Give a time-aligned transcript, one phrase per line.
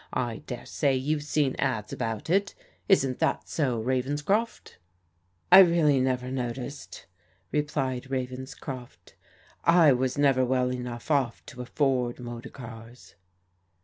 [0.13, 2.55] I dare say you've seen ads about it.
[2.89, 3.79] Isn't that so.
[3.79, 4.79] Ravens croft?""
[5.51, 7.05] I really never noticed,"
[7.51, 9.13] replied Ravenscroft."
[9.63, 13.13] I was never well enough off to afford motor cars."